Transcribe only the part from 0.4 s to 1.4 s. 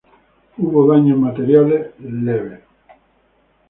Hubo daños